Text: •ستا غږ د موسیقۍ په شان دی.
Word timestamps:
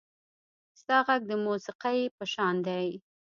•ستا 0.79 0.97
غږ 1.07 1.21
د 1.29 1.33
موسیقۍ 1.45 1.99
په 2.17 2.23
شان 2.33 2.55
دی. 2.67 2.87